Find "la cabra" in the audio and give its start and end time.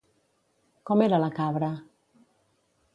1.25-1.73